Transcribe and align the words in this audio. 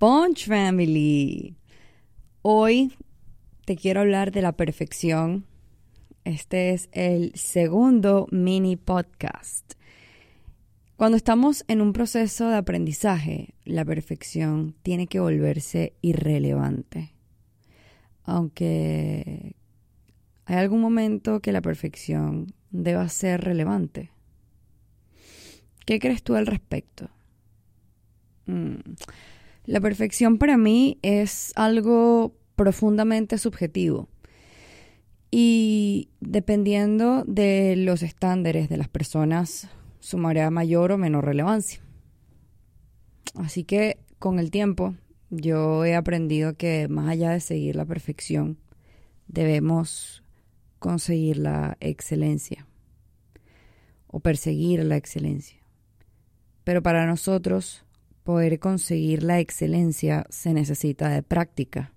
Punch 0.00 0.46
Family. 0.46 1.58
Hoy 2.40 2.96
te 3.66 3.76
quiero 3.76 4.00
hablar 4.00 4.32
de 4.32 4.40
la 4.40 4.52
perfección. 4.52 5.44
Este 6.24 6.70
es 6.70 6.88
el 6.92 7.32
segundo 7.34 8.26
mini 8.30 8.76
podcast. 8.76 9.74
Cuando 10.96 11.18
estamos 11.18 11.66
en 11.68 11.82
un 11.82 11.92
proceso 11.92 12.48
de 12.48 12.56
aprendizaje, 12.56 13.52
la 13.66 13.84
perfección 13.84 14.74
tiene 14.80 15.06
que 15.06 15.20
volverse 15.20 15.92
irrelevante. 16.00 17.12
Aunque 18.24 19.54
hay 20.46 20.56
algún 20.56 20.80
momento 20.80 21.40
que 21.40 21.52
la 21.52 21.60
perfección 21.60 22.54
deba 22.70 23.06
ser 23.10 23.42
relevante. 23.42 24.12
¿Qué 25.84 25.98
crees 25.98 26.22
tú 26.22 26.36
al 26.36 26.46
respecto? 26.46 27.10
Mm. 28.46 28.76
La 29.70 29.80
perfección 29.80 30.38
para 30.38 30.56
mí 30.56 30.98
es 31.02 31.52
algo 31.54 32.34
profundamente 32.56 33.38
subjetivo. 33.38 34.08
Y 35.30 36.08
dependiendo 36.18 37.22
de 37.24 37.76
los 37.76 38.02
estándares 38.02 38.68
de 38.68 38.76
las 38.76 38.88
personas, 38.88 39.68
sumará 40.00 40.50
mayor 40.50 40.90
o 40.90 40.98
menor 40.98 41.24
relevancia. 41.24 41.80
Así 43.36 43.62
que 43.62 44.00
con 44.18 44.40
el 44.40 44.50
tiempo 44.50 44.96
yo 45.30 45.84
he 45.84 45.94
aprendido 45.94 46.54
que 46.54 46.88
más 46.88 47.08
allá 47.08 47.30
de 47.30 47.38
seguir 47.38 47.76
la 47.76 47.84
perfección, 47.84 48.58
debemos 49.28 50.24
conseguir 50.80 51.36
la 51.36 51.76
excelencia 51.78 52.66
o 54.08 54.18
perseguir 54.18 54.82
la 54.82 54.96
excelencia. 54.96 55.60
Pero 56.64 56.82
para 56.82 57.06
nosotros 57.06 57.84
poder 58.24 58.58
conseguir 58.58 59.22
la 59.22 59.40
excelencia 59.40 60.26
se 60.30 60.52
necesita 60.52 61.08
de 61.08 61.22
práctica. 61.22 61.92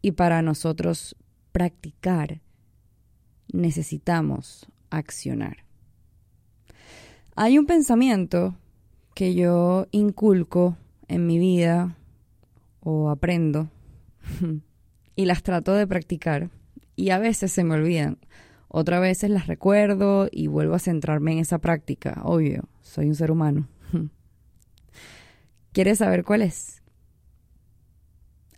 Y 0.00 0.12
para 0.12 0.42
nosotros 0.42 1.16
practicar 1.52 2.40
necesitamos 3.52 4.66
accionar. 4.90 5.64
Hay 7.34 7.58
un 7.58 7.66
pensamiento 7.66 8.56
que 9.14 9.34
yo 9.34 9.86
inculco 9.90 10.76
en 11.08 11.26
mi 11.26 11.38
vida 11.38 11.96
o 12.80 13.10
aprendo 13.10 13.70
y 15.16 15.24
las 15.24 15.42
trato 15.42 15.72
de 15.74 15.86
practicar 15.86 16.50
y 16.96 17.10
a 17.10 17.18
veces 17.18 17.52
se 17.52 17.64
me 17.64 17.74
olvidan. 17.74 18.18
Otras 18.68 19.00
veces 19.00 19.30
las 19.30 19.46
recuerdo 19.46 20.28
y 20.30 20.46
vuelvo 20.48 20.74
a 20.74 20.78
centrarme 20.78 21.32
en 21.32 21.38
esa 21.38 21.58
práctica. 21.58 22.20
Obvio, 22.24 22.64
soy 22.82 23.06
un 23.06 23.14
ser 23.14 23.30
humano. 23.30 23.68
¿Quieres 25.72 25.98
saber 25.98 26.24
cuál 26.24 26.42
es? 26.42 26.82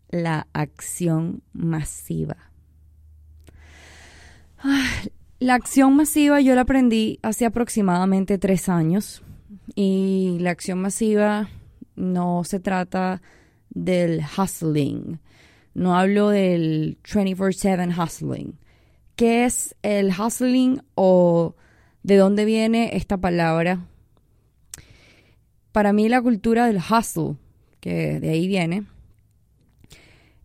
La 0.08 0.46
acción 0.52 1.42
masiva. 1.52 2.36
La 5.38 5.54
acción 5.54 5.96
masiva 5.96 6.40
yo 6.40 6.54
la 6.54 6.62
aprendí 6.62 7.18
hace 7.22 7.46
aproximadamente 7.46 8.38
tres 8.38 8.68
años 8.68 9.22
y 9.74 10.36
la 10.40 10.50
acción 10.50 10.80
masiva 10.80 11.48
no 11.96 12.44
se 12.44 12.60
trata 12.60 13.22
del 13.70 14.20
hustling, 14.20 15.20
no 15.74 15.96
hablo 15.96 16.28
del 16.28 16.98
24/7 17.02 17.94
hustling. 17.96 18.58
¿Qué 19.16 19.44
es 19.44 19.76
el 19.82 20.12
hustling 20.18 20.82
o 20.94 21.54
de 22.02 22.16
dónde 22.16 22.44
viene 22.44 22.96
esta 22.96 23.18
palabra? 23.18 23.86
Para 25.72 25.92
mí 25.92 26.08
la 26.08 26.22
cultura 26.22 26.66
del 26.66 26.78
hustle, 26.78 27.36
que 27.80 28.20
de 28.20 28.30
ahí 28.30 28.46
viene, 28.46 28.84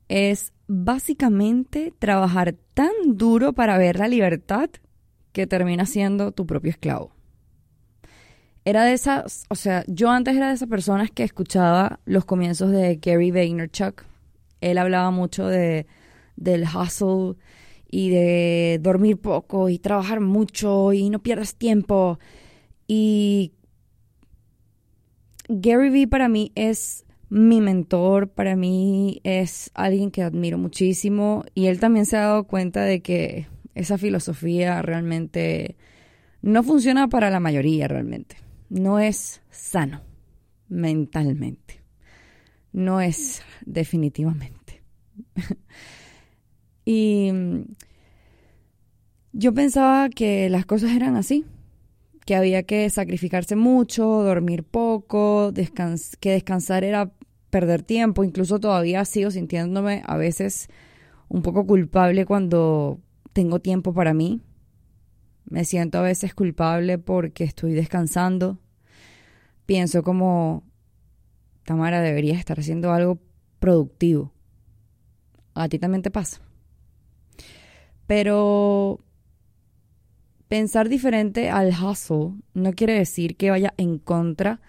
es 0.08 0.54
básicamente 0.68 1.94
trabajar 1.98 2.56
tan 2.74 2.92
duro 3.06 3.54
para 3.54 3.78
ver 3.78 4.00
la 4.00 4.08
libertad 4.08 4.70
que 5.32 5.48
termina 5.48 5.86
siendo 5.86 6.32
tu 6.32 6.46
propio 6.46 6.72
esclavo. 6.72 7.12
Era 8.64 8.84
de 8.84 8.94
esas, 8.94 9.46
o 9.50 9.56
sea, 9.56 9.84
yo 9.88 10.10
antes 10.10 10.36
era 10.36 10.48
de 10.48 10.56
esas 10.56 10.70
personas 10.70 11.12
que 11.12 11.24
escuchaba 11.24 12.00
los 12.06 12.26
comienzos 12.26 12.72
de 12.72 12.96
Gary 12.96 13.30
Vaynerchuk. 13.30 14.04
Él 14.62 14.80
hablaba 14.80 15.12
mucho 15.12 15.46
de, 15.46 15.86
del 16.36 16.64
hustle 16.64 17.36
y 17.92 18.10
de 18.10 18.80
dormir 18.82 19.18
poco 19.18 19.70
y 19.70 19.78
trabajar 19.78 20.20
mucho 20.20 20.94
y 20.94 21.10
no 21.12 21.20
pierdas 21.20 21.56
tiempo. 21.56 22.18
Y 22.88 23.54
Gary 25.48 25.90
Vee 25.90 26.08
para 26.08 26.30
mí 26.30 26.52
es 26.56 27.06
mi 27.30 27.62
mentor, 27.62 28.30
para 28.30 28.56
mí 28.56 29.20
es 29.24 29.72
alguien 29.74 30.12
que 30.12 30.24
admiro 30.24 30.58
muchísimo 30.58 31.44
y 31.54 31.68
él 31.68 31.80
también 31.80 32.06
se 32.06 32.18
ha 32.18 32.22
dado 32.22 32.46
cuenta 32.46 32.84
de 32.84 33.02
que 33.02 33.48
esa 33.74 33.98
filosofía 33.98 34.82
realmente 34.82 35.76
no 36.42 36.64
funciona 36.64 37.08
para 37.08 37.30
la 37.30 37.40
mayoría 37.40 37.88
realmente. 37.88 38.38
No 38.70 39.00
es 39.00 39.42
sano 39.50 40.02
mentalmente. 40.70 41.82
No 42.72 43.02
es 43.02 43.42
definitivamente. 43.66 44.84
y 46.86 47.32
yo 49.32 49.54
pensaba 49.54 50.10
que 50.10 50.50
las 50.50 50.66
cosas 50.66 50.92
eran 50.92 51.16
así, 51.16 51.46
que 52.26 52.36
había 52.36 52.64
que 52.64 52.90
sacrificarse 52.90 53.56
mucho, 53.56 54.06
dormir 54.24 54.64
poco, 54.64 55.54
que 56.20 56.32
descansar 56.32 56.84
era 56.84 57.12
perder 57.52 57.84
tiempo, 57.84 58.24
incluso 58.24 58.60
todavía 58.60 59.06
sigo 59.06 59.32
sintiéndome 59.32 60.02
a 60.06 60.18
veces 60.18 60.68
un 61.30 61.44
poco 61.44 61.66
culpable 61.66 62.26
cuando 62.26 63.00
tengo 63.32 63.60
tiempo 63.60 63.94
para 63.94 64.14
mí. 64.14 64.42
Me 65.46 65.64
siento 65.64 66.00
a 66.00 66.02
veces 66.02 66.34
culpable 66.34 66.98
porque 66.98 67.44
estoy 67.44 67.74
descansando. 67.74 68.60
Pienso 69.68 70.02
como, 70.02 70.64
Tamara, 71.64 72.02
debería 72.02 72.34
estar 72.34 72.60
haciendo 72.60 72.92
algo 72.92 73.20
productivo. 73.60 74.34
A 75.54 75.70
ti 75.70 75.78
también 75.78 76.02
te 76.02 76.10
pasa. 76.10 76.42
Pero 78.08 79.05
pensar 80.48 80.90
diferente 80.90 81.50
al 81.50 81.74
hustle 81.74 82.34
no 82.54 82.74
quiere 82.74 82.94
decir 82.94 83.36
que 83.36 83.50
vaya 83.50 83.74
en 83.78 83.98
contra 83.98 84.62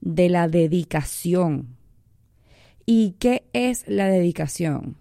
de 0.00 0.28
la 0.28 0.48
dedicación. 0.48 1.76
¿Y 2.86 3.12
qué 3.18 3.48
es 3.52 3.84
la 3.86 4.08
dedicación? 4.08 4.96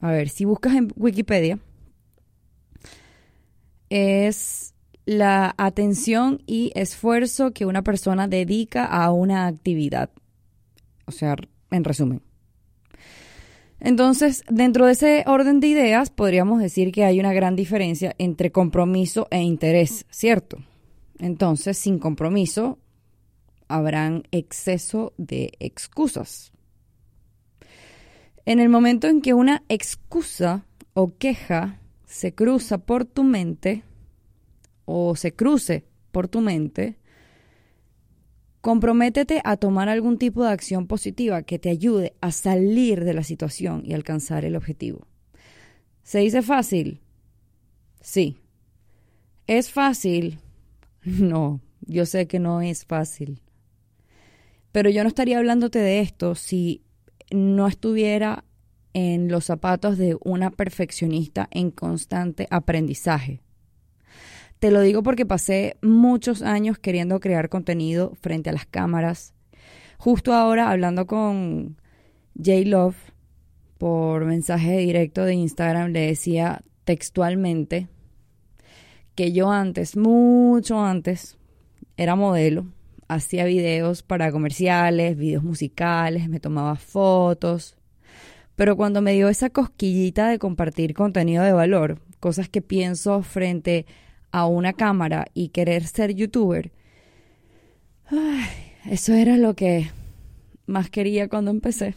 A 0.00 0.10
ver, 0.10 0.28
si 0.28 0.44
buscas 0.44 0.74
en 0.74 0.92
Wikipedia, 0.96 1.58
es 3.88 4.74
la 5.04 5.54
atención 5.56 6.42
y 6.46 6.72
esfuerzo 6.74 7.52
que 7.52 7.66
una 7.66 7.82
persona 7.82 8.28
dedica 8.28 8.84
a 8.84 9.10
una 9.12 9.46
actividad. 9.46 10.10
O 11.06 11.12
sea, 11.12 11.36
en 11.70 11.84
resumen. 11.84 12.22
Entonces, 13.80 14.42
dentro 14.48 14.86
de 14.86 14.92
ese 14.92 15.24
orden 15.26 15.60
de 15.60 15.68
ideas, 15.68 16.10
podríamos 16.10 16.60
decir 16.60 16.92
que 16.92 17.04
hay 17.04 17.20
una 17.20 17.32
gran 17.32 17.56
diferencia 17.56 18.14
entre 18.18 18.50
compromiso 18.50 19.28
e 19.30 19.42
interés, 19.42 20.06
¿cierto? 20.10 20.58
Entonces, 21.18 21.76
sin 21.76 21.98
compromiso, 21.98 22.78
habrán 23.68 24.24
exceso 24.30 25.12
de 25.18 25.52
excusas. 25.60 26.52
En 28.44 28.60
el 28.60 28.68
momento 28.68 29.08
en 29.08 29.20
que 29.20 29.34
una 29.34 29.62
excusa 29.68 30.64
o 30.94 31.16
queja 31.16 31.80
se 32.06 32.34
cruza 32.34 32.78
por 32.78 33.04
tu 33.04 33.24
mente, 33.24 33.82
o 34.84 35.16
se 35.16 35.34
cruce 35.34 35.84
por 36.12 36.28
tu 36.28 36.40
mente, 36.40 36.96
Comprométete 38.66 39.40
a 39.44 39.56
tomar 39.56 39.88
algún 39.88 40.18
tipo 40.18 40.42
de 40.42 40.50
acción 40.50 40.88
positiva 40.88 41.42
que 41.42 41.60
te 41.60 41.70
ayude 41.70 42.14
a 42.20 42.32
salir 42.32 43.04
de 43.04 43.14
la 43.14 43.22
situación 43.22 43.84
y 43.86 43.94
alcanzar 43.94 44.44
el 44.44 44.56
objetivo. 44.56 45.06
¿Se 46.02 46.18
dice 46.18 46.42
fácil? 46.42 47.00
Sí. 48.00 48.38
¿Es 49.46 49.70
fácil? 49.70 50.40
No, 51.04 51.60
yo 51.82 52.06
sé 52.06 52.26
que 52.26 52.40
no 52.40 52.60
es 52.60 52.84
fácil. 52.84 53.40
Pero 54.72 54.90
yo 54.90 55.04
no 55.04 55.08
estaría 55.10 55.38
hablándote 55.38 55.78
de 55.78 56.00
esto 56.00 56.34
si 56.34 56.82
no 57.30 57.68
estuviera 57.68 58.42
en 58.94 59.28
los 59.28 59.44
zapatos 59.44 59.96
de 59.96 60.16
una 60.24 60.50
perfeccionista 60.50 61.46
en 61.52 61.70
constante 61.70 62.48
aprendizaje. 62.50 63.45
Te 64.58 64.70
lo 64.70 64.80
digo 64.80 65.02
porque 65.02 65.26
pasé 65.26 65.76
muchos 65.82 66.42
años 66.42 66.78
queriendo 66.78 67.20
crear 67.20 67.48
contenido 67.48 68.14
frente 68.20 68.50
a 68.50 68.52
las 68.54 68.66
cámaras. 68.66 69.34
Justo 69.98 70.32
ahora 70.32 70.70
hablando 70.70 71.06
con 71.06 71.76
J 72.36 72.60
Love 72.64 72.96
por 73.76 74.24
mensaje 74.24 74.78
directo 74.78 75.24
de 75.24 75.34
Instagram 75.34 75.90
le 75.90 76.06
decía 76.06 76.62
textualmente 76.84 77.88
que 79.14 79.32
yo 79.32 79.50
antes, 79.50 79.96
mucho 79.96 80.80
antes, 80.80 81.38
era 81.96 82.16
modelo. 82.16 82.66
hacía 83.08 83.44
videos 83.44 84.02
para 84.02 84.32
comerciales, 84.32 85.16
videos 85.16 85.44
musicales, 85.44 86.28
me 86.28 86.40
tomaba 86.40 86.76
fotos. 86.76 87.76
Pero 88.56 88.76
cuando 88.76 89.00
me 89.02 89.12
dio 89.12 89.28
esa 89.28 89.50
cosquillita 89.50 90.28
de 90.28 90.38
compartir 90.38 90.94
contenido 90.94 91.44
de 91.44 91.52
valor, 91.52 92.00
cosas 92.20 92.48
que 92.48 92.62
pienso 92.62 93.22
frente 93.22 93.86
a 93.88 94.05
una 94.32 94.74
cámara 94.74 95.26
y 95.32 95.48
querer 95.48 95.86
ser 95.86 96.14
youtuber, 96.14 96.72
eso 98.84 99.14
era 99.14 99.36
lo 99.36 99.54
que 99.54 99.90
más 100.66 100.90
quería 100.90 101.28
cuando 101.28 101.50
empecé. 101.50 101.94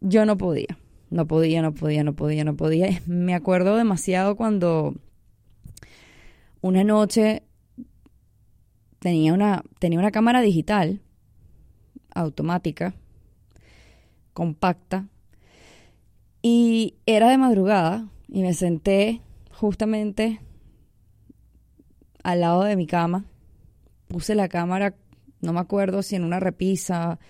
Yo 0.00 0.26
no 0.26 0.36
podía, 0.36 0.78
no 1.10 1.26
podía, 1.26 1.62
no 1.62 1.72
podía, 1.72 2.04
no 2.04 2.14
podía, 2.14 2.44
no 2.44 2.56
podía. 2.56 3.00
Me 3.06 3.34
acuerdo 3.34 3.76
demasiado 3.76 4.36
cuando 4.36 4.94
una 6.60 6.84
noche 6.84 7.42
tenía 8.98 9.32
una, 9.32 9.62
tenía 9.78 9.98
una 9.98 10.10
cámara 10.10 10.40
digital 10.40 11.00
automática, 12.14 12.94
compacta, 14.32 15.08
y 16.42 16.96
era 17.06 17.28
de 17.30 17.38
madrugada 17.38 18.08
y 18.28 18.42
me 18.42 18.52
senté 18.52 19.20
justamente 19.50 20.40
al 22.24 22.40
lado 22.40 22.64
de 22.64 22.74
mi 22.74 22.86
cama, 22.86 23.26
puse 24.08 24.34
la 24.34 24.48
cámara, 24.48 24.94
no 25.40 25.52
me 25.52 25.60
acuerdo 25.60 26.02
si 26.02 26.16
en 26.16 26.24
una 26.24 26.40
repisa, 26.40 27.20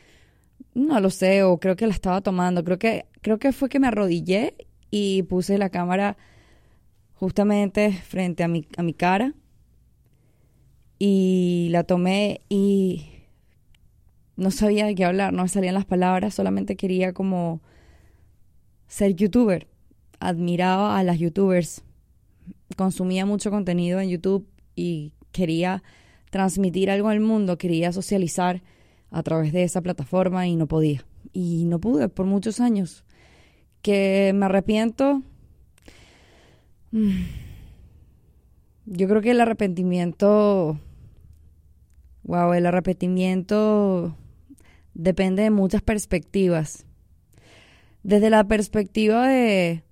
no 0.72 1.00
lo 1.00 1.10
sé, 1.10 1.42
o 1.42 1.58
creo 1.58 1.76
que 1.76 1.86
la 1.86 1.92
estaba 1.92 2.20
tomando, 2.20 2.64
creo 2.64 2.78
que, 2.78 3.06
creo 3.20 3.38
que 3.38 3.52
fue 3.52 3.68
que 3.68 3.80
me 3.80 3.88
arrodillé 3.88 4.54
y 4.90 5.24
puse 5.24 5.58
la 5.58 5.68
cámara 5.68 6.16
justamente 7.14 7.92
frente 7.92 8.44
a 8.44 8.48
mi, 8.48 8.66
a 8.76 8.82
mi 8.82 8.94
cara 8.94 9.34
y 10.98 11.68
la 11.70 11.82
tomé 11.82 12.40
y 12.48 13.10
no 14.36 14.52
sabía 14.52 14.86
de 14.86 14.94
qué 14.94 15.04
hablar, 15.04 15.32
no 15.32 15.42
me 15.42 15.48
salían 15.48 15.74
las 15.74 15.86
palabras, 15.86 16.34
solamente 16.34 16.76
quería 16.76 17.12
como 17.12 17.60
ser 18.86 19.14
youtuber. 19.16 19.66
Admiraba 20.20 20.96
a 20.96 21.02
las 21.02 21.18
youtubers, 21.18 21.82
consumía 22.76 23.26
mucho 23.26 23.50
contenido 23.50 24.00
en 24.00 24.08
YouTube 24.08 24.46
y 24.74 25.12
quería 25.32 25.82
transmitir 26.30 26.90
algo 26.90 27.08
al 27.08 27.20
mundo, 27.20 27.58
quería 27.58 27.92
socializar 27.92 28.62
a 29.10 29.22
través 29.22 29.52
de 29.52 29.62
esa 29.62 29.80
plataforma 29.80 30.46
y 30.46 30.56
no 30.56 30.66
podía. 30.66 31.04
Y 31.32 31.64
no 31.66 31.78
pude 31.78 32.08
por 32.08 32.26
muchos 32.26 32.60
años. 32.60 33.04
Que 33.82 34.32
me 34.34 34.46
arrepiento. 34.46 35.22
Mm, 36.90 37.22
yo 38.86 39.08
creo 39.08 39.22
que 39.22 39.30
el 39.30 39.40
arrepentimiento, 39.40 40.78
wow, 42.24 42.52
el 42.52 42.66
arrepentimiento 42.66 44.16
depende 44.94 45.44
de 45.44 45.50
muchas 45.50 45.82
perspectivas. 45.82 46.84
Desde 48.02 48.30
la 48.30 48.44
perspectiva 48.44 49.28
de, 49.28 49.84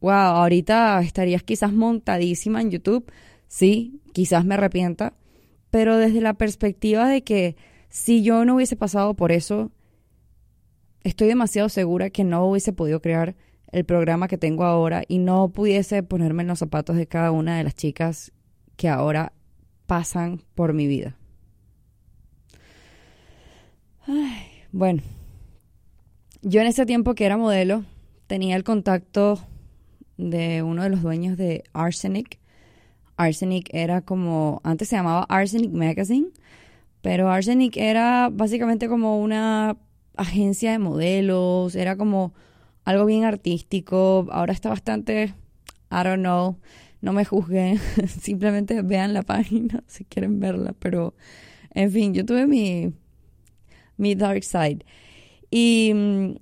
wow, 0.00 0.10
ahorita 0.12 1.00
estarías 1.02 1.42
quizás 1.42 1.72
montadísima 1.72 2.60
en 2.60 2.70
YouTube, 2.70 3.10
sí, 3.48 4.00
quizás 4.12 4.44
me 4.44 4.54
arrepienta, 4.54 5.14
pero 5.70 5.96
desde 5.96 6.20
la 6.20 6.34
perspectiva 6.34 7.08
de 7.08 7.22
que 7.22 7.56
si 7.88 8.22
yo 8.22 8.44
no 8.44 8.56
hubiese 8.56 8.76
pasado 8.76 9.14
por 9.14 9.32
eso, 9.32 9.70
estoy 11.02 11.28
demasiado 11.28 11.68
segura 11.68 12.10
que 12.10 12.24
no 12.24 12.46
hubiese 12.46 12.72
podido 12.72 13.00
crear 13.00 13.36
el 13.72 13.84
programa 13.84 14.28
que 14.28 14.38
tengo 14.38 14.64
ahora 14.64 15.04
y 15.06 15.18
no 15.18 15.48
pudiese 15.48 16.02
ponerme 16.02 16.42
en 16.42 16.48
los 16.48 16.58
zapatos 16.58 16.96
de 16.96 17.06
cada 17.06 17.30
una 17.30 17.58
de 17.58 17.64
las 17.64 17.74
chicas 17.74 18.32
que 18.76 18.88
ahora 18.88 19.32
pasan 19.86 20.42
por 20.54 20.72
mi 20.72 20.86
vida. 20.86 21.16
bueno, 24.72 25.02
yo 26.42 26.60
en 26.60 26.66
ese 26.66 26.86
tiempo 26.86 27.14
que 27.14 27.24
era 27.24 27.36
modelo 27.36 27.84
tenía 28.26 28.56
el 28.56 28.64
contacto 28.64 29.38
de 30.16 30.62
uno 30.62 30.82
de 30.82 30.90
los 30.90 31.02
dueños 31.02 31.36
de 31.36 31.64
Arsenic. 31.72 32.38
Arsenic 33.16 33.68
era 33.72 34.02
como, 34.02 34.60
antes 34.64 34.88
se 34.88 34.96
llamaba 34.96 35.24
Arsenic 35.28 35.72
Magazine, 35.72 36.28
pero 37.02 37.30
Arsenic 37.30 37.76
era 37.76 38.30
básicamente 38.32 38.88
como 38.88 39.20
una 39.20 39.76
agencia 40.16 40.72
de 40.72 40.78
modelos, 40.78 41.74
era 41.74 41.96
como 41.96 42.34
algo 42.84 43.04
bien 43.04 43.24
artístico. 43.24 44.26
Ahora 44.30 44.52
está 44.52 44.70
bastante, 44.70 45.34
I 45.90 46.04
don't 46.04 46.20
know, 46.20 46.58
no 47.00 47.12
me 47.12 47.24
juzguen, 47.24 47.78
simplemente 48.20 48.82
vean 48.82 49.14
la 49.14 49.22
página 49.22 49.84
si 49.86 50.04
quieren 50.04 50.40
verla, 50.40 50.74
pero 50.78 51.14
en 51.74 51.92
fin, 51.92 52.14
yo 52.14 52.24
tuve 52.24 52.46
mi, 52.46 52.92
mi 53.96 54.14
dark 54.14 54.42
side. 54.42 54.84
Y 55.50 55.92
mm, 55.94 56.34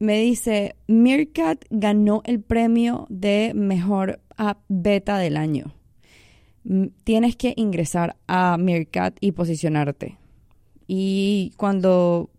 me 0.00 0.20
dice, 0.20 0.74
Meerkat 0.86 1.64
ganó 1.70 2.22
el 2.24 2.40
premio 2.40 3.06
de 3.10 3.52
mejor 3.54 4.20
app 4.36 4.62
beta 4.68 5.18
del 5.18 5.36
año. 5.36 5.74
Tienes 7.04 7.36
que 7.36 7.54
ingresar 7.56 8.16
a 8.26 8.56
Meerkat 8.56 9.16
y 9.20 9.32
posicionarte. 9.32 10.18
Y 10.86 11.52
cuando 11.56 12.30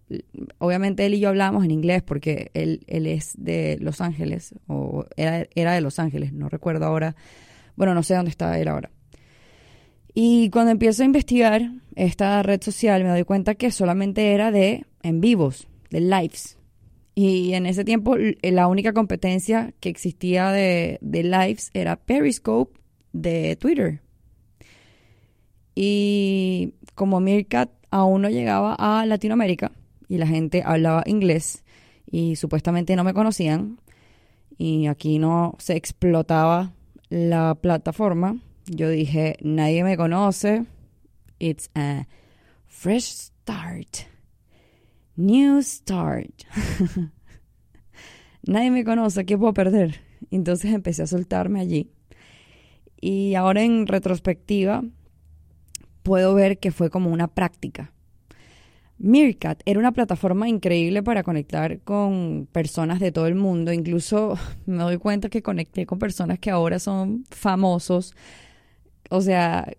obviamente 0.57 1.05
él 1.05 1.13
y 1.13 1.19
yo 1.19 1.29
hablábamos 1.29 1.63
en 1.63 1.71
inglés 1.71 2.01
porque 2.03 2.51
él, 2.53 2.81
él 2.87 3.07
es 3.07 3.33
de 3.37 3.77
Los 3.79 4.01
Ángeles, 4.01 4.55
o 4.67 5.05
era, 5.15 5.47
era, 5.55 5.73
de 5.73 5.81
Los 5.81 5.99
Ángeles, 5.99 6.33
no 6.33 6.49
recuerdo 6.49 6.85
ahora, 6.85 7.15
bueno, 7.75 7.93
no 7.93 8.03
sé 8.03 8.15
dónde 8.15 8.31
está 8.31 8.57
él 8.59 8.67
ahora. 8.67 8.91
Y 10.13 10.49
cuando 10.49 10.71
empiezo 10.71 11.03
a 11.03 11.05
investigar 11.05 11.71
esta 11.95 12.43
red 12.43 12.61
social 12.61 13.03
me 13.03 13.09
doy 13.09 13.23
cuenta 13.23 13.55
que 13.55 13.71
solamente 13.71 14.33
era 14.33 14.51
de 14.51 14.85
en 15.03 15.21
vivos, 15.21 15.67
de 15.89 16.01
lives. 16.01 16.57
Y 17.15 17.53
en 17.53 17.65
ese 17.65 17.83
tiempo 17.83 18.15
la 18.41 18.67
única 18.67 18.93
competencia 18.93 19.73
que 19.79 19.89
existía 19.89 20.51
de, 20.51 20.97
de 21.01 21.23
lives 21.23 21.69
era 21.73 21.95
Periscope 21.95 22.79
de 23.13 23.55
Twitter. 23.55 24.01
Y 25.75 26.73
como 26.95 27.19
Meerkat 27.19 27.71
aún 27.89 28.21
no 28.21 28.29
llegaba 28.29 28.75
a 28.77 29.05
Latinoamérica, 29.05 29.71
y 30.11 30.17
la 30.17 30.27
gente 30.27 30.61
hablaba 30.65 31.03
inglés 31.05 31.63
y 32.05 32.35
supuestamente 32.35 32.97
no 32.97 33.05
me 33.05 33.13
conocían 33.13 33.79
y 34.57 34.87
aquí 34.87 35.19
no 35.19 35.55
se 35.57 35.77
explotaba 35.77 36.73
la 37.07 37.55
plataforma. 37.55 38.37
Yo 38.65 38.89
dije, 38.89 39.37
nadie 39.41 39.85
me 39.85 39.95
conoce. 39.95 40.65
It's 41.39 41.69
a 41.75 42.07
fresh 42.67 43.05
start. 43.05 43.87
New 45.15 45.63
start. 45.63 46.43
nadie 48.43 48.69
me 48.69 48.83
conoce, 48.83 49.25
¿qué 49.25 49.37
puedo 49.37 49.53
perder? 49.53 50.01
Entonces 50.29 50.73
empecé 50.73 51.03
a 51.03 51.07
soltarme 51.07 51.61
allí. 51.61 51.89
Y 52.99 53.35
ahora 53.35 53.63
en 53.63 53.87
retrospectiva 53.87 54.83
puedo 56.03 56.33
ver 56.33 56.57
que 56.59 56.71
fue 56.71 56.89
como 56.89 57.11
una 57.11 57.27
práctica 57.27 57.91
Meerkat 59.03 59.63
era 59.65 59.79
una 59.79 59.93
plataforma 59.93 60.47
increíble 60.47 61.01
para 61.01 61.23
conectar 61.23 61.79
con 61.79 62.47
personas 62.51 62.99
de 62.99 63.11
todo 63.11 63.25
el 63.25 63.33
mundo. 63.33 63.73
Incluso 63.73 64.37
me 64.67 64.83
doy 64.83 64.97
cuenta 64.97 65.29
que 65.29 65.41
conecté 65.41 65.85
con 65.85 65.97
personas 65.97 66.37
que 66.37 66.51
ahora 66.51 66.77
son 66.77 67.25
famosos. 67.31 68.13
O 69.09 69.21
sea, 69.21 69.73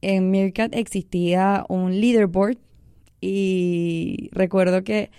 en 0.00 0.30
Meerkat 0.30 0.74
existía 0.74 1.66
un 1.68 2.00
leaderboard 2.00 2.58
y 3.20 4.30
recuerdo 4.32 4.84
que, 4.84 5.10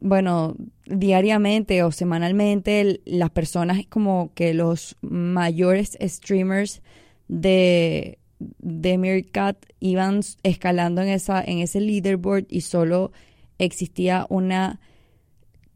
bueno, 0.00 0.56
diariamente 0.86 1.84
o 1.84 1.92
semanalmente 1.92 3.00
las 3.04 3.30
personas 3.30 3.86
como 3.88 4.32
que 4.34 4.54
los 4.54 4.96
mayores 5.02 5.96
streamers 6.02 6.82
de 7.28 8.18
de 8.38 8.98
Meerkat 8.98 9.56
iban 9.80 10.20
escalando 10.42 11.02
en, 11.02 11.08
esa, 11.08 11.42
en 11.42 11.58
ese 11.58 11.80
leaderboard 11.80 12.46
y 12.48 12.62
solo 12.62 13.12
existía 13.58 14.26
una 14.28 14.80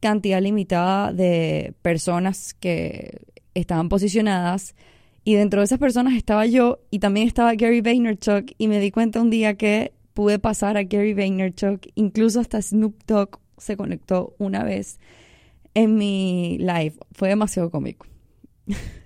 cantidad 0.01 0.41
limitada 0.41 1.13
de 1.13 1.75
personas 1.83 2.55
que 2.55 3.21
estaban 3.55 3.89
posicionadas 3.89 4.75
y 5.25 5.35
dentro 5.35 5.61
de 5.61 5.67
esas 5.67 5.79
personas 5.79 6.15
estaba 6.15 6.47
yo 6.47 6.81
y 6.91 6.99
también 6.99 7.27
estaba 7.27 7.55
Gary 7.55 7.83
Vaynerchuk 7.83 8.53
y 8.57 8.69
me 8.69 8.81
di 8.81 8.91
cuenta 8.91 9.21
un 9.21 9.31
día 9.31 9.55
que 9.55 9.93
pude 10.15 10.39
pasar 10.39 10.77
a 10.77 10.85
Gary 10.85 11.15
Vaynerchuk, 11.15 11.87
incluso 11.95 12.41
hasta 12.41 12.61
Snoop 12.63 12.95
Dogg 13.07 13.39
se 13.59 13.77
conectó 13.77 14.35
una 14.39 14.65
vez 14.65 14.99
en 15.75 15.97
mi 15.97 16.57
live. 16.59 16.95
Fue 17.13 17.29
demasiado 17.29 17.71
cómico. 17.71 18.07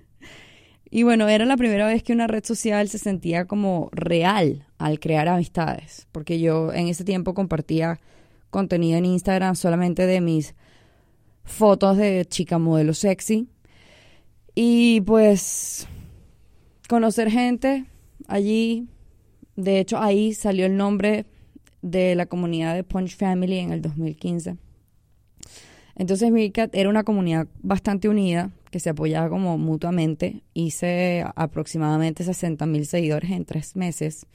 Y 0.89 1.03
bueno, 1.03 1.27
era 1.27 1.45
la 1.45 1.57
primera 1.57 1.87
vez 1.87 2.03
que 2.03 2.13
una 2.13 2.27
red 2.27 2.43
social 2.43 2.87
se 2.89 2.99
sentía 2.99 3.45
como 3.45 3.89
real 3.91 4.65
al 4.77 4.99
crear 4.99 5.27
amistades, 5.27 6.07
porque 6.11 6.39
yo 6.39 6.71
en 6.71 6.87
ese 6.87 7.03
tiempo 7.03 7.33
compartía 7.33 7.99
contenido 8.49 8.97
en 8.97 9.05
Instagram 9.05 9.55
solamente 9.55 10.05
de 10.05 10.21
mis 10.21 10.55
fotos 11.43 11.97
de 11.97 12.25
chica 12.25 12.57
modelo 12.57 12.93
sexy. 12.93 13.47
Y 14.53 15.01
pues 15.01 15.87
conocer 16.87 17.29
gente 17.29 17.85
allí, 18.27 18.87
de 19.55 19.79
hecho 19.79 19.97
ahí 19.97 20.33
salió 20.33 20.65
el 20.65 20.77
nombre 20.77 21.25
de 21.81 22.15
la 22.15 22.25
comunidad 22.25 22.73
de 22.75 22.83
Punch 22.83 23.17
Family 23.17 23.59
en 23.59 23.71
el 23.71 23.81
2015. 23.81 24.57
Entonces 25.95 26.31
Meerkat 26.31 26.73
era 26.75 26.89
una 26.89 27.03
comunidad 27.03 27.47
bastante 27.61 28.09
unida, 28.09 28.51
que 28.75 28.81
se 28.81 28.89
apoyaba 28.89 29.29
como 29.29 29.57
mutuamente. 29.57 30.43
Hice 30.53 31.23
aproximadamente 31.37 32.25
60 32.25 32.65
mil 32.65 32.85
seguidores 32.85 33.31
en 33.31 33.45
tres 33.45 33.77
meses. 33.77 34.25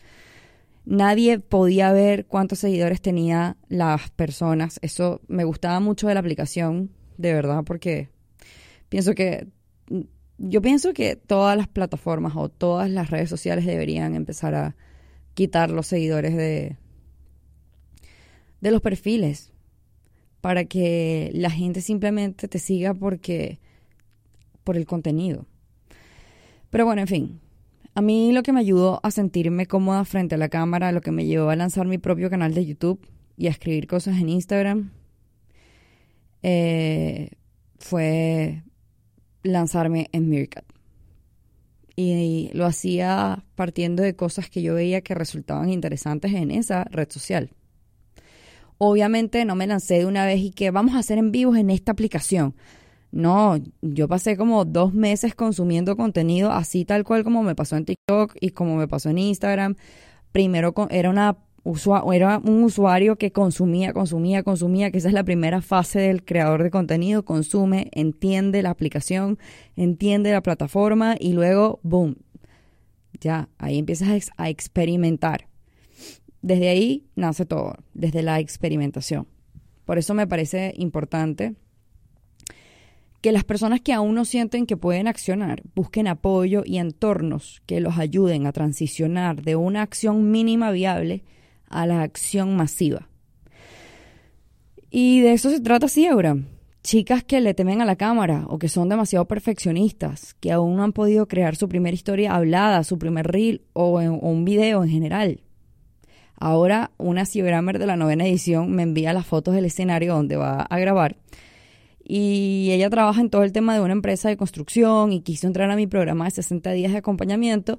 Nadie 0.87 1.41
podía 1.41 1.93
ver 1.93 2.25
cuántos 2.25 2.61
seguidores 2.61 3.03
tenía 3.03 3.59
las 3.69 4.09
personas. 4.13 4.79
Eso 4.81 5.21
me 5.29 5.45
gustaba 5.45 5.79
mucho 5.79 6.09
de 6.09 6.15
la 6.15 6.21
aplicación, 6.21 6.91
de 7.19 7.35
verdad, 7.35 7.65
porque 7.67 8.09
pienso 8.89 9.15
que 9.15 9.47
yo 10.39 10.63
pienso 10.63 10.95
que 10.95 11.17
todas 11.17 11.55
las 11.55 11.69
plataformas 11.69 12.33
o 12.35 12.49
todas 12.49 12.89
las 12.89 13.11
redes 13.11 13.29
sociales 13.29 13.67
deberían 13.67 14.15
empezar 14.15 14.55
a 14.55 14.75
quitar 15.35 15.71
los 15.71 15.87
seguidores 15.87 16.35
de, 16.35 16.79
de 18.63 18.71
los 18.71 18.81
perfiles 18.81 19.53
para 20.41 20.65
que 20.65 21.31
la 21.35 21.51
gente 21.51 21.83
simplemente 21.83 22.49
te 22.49 22.59
siga 22.59 22.95
porque 22.95 23.61
por 24.71 24.77
el 24.77 24.87
contenido. 24.87 25.47
Pero 26.71 26.85
bueno, 26.85 27.01
en 27.01 27.09
fin, 27.09 27.41
a 27.97 28.01
mí 28.01 28.31
lo 28.31 28.45
que 28.45 28.53
me 28.53 28.61
ayudó 28.61 29.01
a 29.03 29.11
sentirme 29.11 29.67
cómoda 29.67 30.05
frente 30.05 30.37
a 30.37 30.39
la 30.39 30.49
cámara, 30.49 30.93
lo 30.93 31.01
que 31.01 31.11
me 31.11 31.27
llevó 31.27 31.51
a 31.51 31.57
lanzar 31.57 31.89
mi 31.89 31.99
propio 31.99 32.31
canal 32.31 32.55
de 32.55 32.65
YouTube 32.65 33.05
y 33.37 33.49
a 33.49 33.51
escribir 33.51 33.89
cosas 33.89 34.19
en 34.21 34.29
Instagram, 34.29 34.93
eh, 36.45 37.31
fue 37.81 38.63
lanzarme 39.43 40.09
en 40.13 40.31
Meerkat. 40.31 40.65
Y 41.97 42.51
lo 42.53 42.65
hacía 42.65 43.43
partiendo 43.57 44.05
de 44.05 44.15
cosas 44.15 44.49
que 44.51 44.63
yo 44.63 44.75
veía 44.75 45.01
que 45.01 45.17
resultaban 45.17 45.71
interesantes 45.71 46.33
en 46.33 46.53
esa 46.53 46.85
red 46.85 47.11
social. 47.11 47.51
Obviamente 48.79 49.45
no 49.45 49.57
me 49.57 49.67
lancé 49.67 49.99
de 49.99 50.07
una 50.07 50.25
vez 50.27 50.39
y 50.39 50.53
que 50.53 50.71
vamos 50.71 50.95
a 50.95 51.01
hacer 51.01 51.19
en 51.19 51.33
vivos 51.33 51.57
en 51.57 51.71
esta 51.71 51.91
aplicación. 51.91 52.55
No, 53.13 53.59
yo 53.83 54.07
pasé 54.07 54.37
como 54.37 54.65
dos 54.65 54.95
meses 54.95 55.35
consumiendo 55.35 55.97
contenido 55.97 56.53
así 56.53 56.85
tal 56.85 57.05
cual 57.05 57.25
como 57.25 57.43
me 57.43 57.57
pasó 57.57 57.77
en 57.77 57.85
TikTok 57.85 58.37
y 58.41 58.51
como 58.51 58.77
me 58.77 58.87
pasó 58.87 59.11
en 59.11 59.19
Instagram. 59.19 59.75
Primero 60.33 60.75
era 60.91 61.11
una 61.11 61.37
era 62.13 62.39
un 62.39 62.65
usuario 62.65 63.17
que 63.17 63.33
consumía, 63.33 63.93
consumía, 63.93 64.43
consumía, 64.43 64.91
que 64.91 64.99
esa 64.99 65.09
es 65.09 65.15
la 65.15 65.25
primera 65.25 65.61
fase 65.61 66.01
del 66.01 66.25
creador 66.25 66.63
de 66.63 66.71
contenido, 66.71 67.25
consume, 67.25 67.91
entiende 67.93 68.63
la 68.63 68.71
aplicación, 68.71 69.39
entiende 69.77 70.33
la 70.33 70.43
plataforma 70.43 71.17
y 71.19 71.35
luego, 71.35 71.81
boom, 71.83 72.17
ya, 73.21 73.51
ahí 73.59 73.79
empiezas 73.79 74.31
a 74.37 74.49
experimentar. 74.49 75.49
Desde 76.41 76.71
ahí 76.71 77.07
nace 77.15 77.45
todo, 77.45 77.75
desde 77.93 78.23
la 78.23 78.41
experimentación. 78.41 79.27
Por 79.85 79.99
eso 79.99 80.15
me 80.15 80.27
parece 80.27 80.73
importante 80.77 81.57
que 83.21 83.33
las 83.33 83.45
personas 83.45 83.81
que 83.81 83.93
aún 83.93 84.15
no 84.15 84.25
sienten 84.25 84.67
que 84.67 84.77
pueden 84.77 85.07
accionar 85.07 85.63
busquen 85.75 86.09
apoyo 86.09 86.63
y 86.65 86.79
entornos 86.79 87.63
que 87.67 87.81
los 87.81 87.99
ayuden 87.99 88.47
a 88.47 88.53
transicionar 88.53 89.43
de 89.43 89.57
una 89.57 89.83
acción 89.83 90.31
mínima 90.31 90.71
viable 90.71 91.25
a 91.69 91.87
la 91.87 92.03
acción 92.03 92.57
masiva. 92.57 93.09
Y 94.91 95.21
de 95.21 95.33
eso 95.33 95.51
se 95.51 95.61
trata 95.61 95.87
ahora. 96.11 96.37
Chicas 96.83 97.23
que 97.23 97.43
le 97.43 97.53
temen 97.53 97.83
a 97.83 97.85
la 97.85 97.97
cámara 97.97 98.47
o 98.49 98.59
que 98.59 98.69
son 98.69 98.89
demasiado 98.89 99.27
perfeccionistas, 99.27 100.35
que 100.35 100.51
aún 100.51 100.77
no 100.77 100.83
han 100.83 100.95
podido 100.95 101.29
crear 101.29 101.55
su 101.55 101.69
primera 101.69 101.95
historia 101.95 102.35
hablada, 102.35 102.85
su 102.85 102.99
primer 102.99 103.27
reel 103.27 103.63
o, 103.75 104.01
un 104.01 104.45
video 104.47 104.83
en 104.83 104.89
general. 104.89 105.41
Ahora 106.37 106.91
una 106.97 107.27
Ciogrammer 107.27 107.79
de 107.79 107.87
la 107.87 107.97
novena 107.97 108.27
edición 108.27 108.73
me 108.73 108.83
envía 108.83 109.13
las 109.13 109.27
fotos 109.27 109.55
del 109.55 109.67
escenario 109.67 110.15
donde 110.15 110.37
va 110.37 110.63
a 110.63 110.79
grabar. 110.79 111.17
Y 112.13 112.73
ella 112.73 112.91
trabaja 112.91 113.21
en 113.21 113.31
todo 113.31 113.45
el 113.45 113.53
tema 113.53 113.73
de 113.73 113.81
una 113.81 113.93
empresa 113.93 114.29
de 114.29 114.37
construcción 114.37 115.13
y 115.13 115.21
quiso 115.21 115.47
entrar 115.47 115.71
a 115.71 115.77
mi 115.77 115.87
programa 115.87 116.25
de 116.25 116.33
60 116.33 116.73
días 116.73 116.91
de 116.91 116.99
acompañamiento 116.99 117.79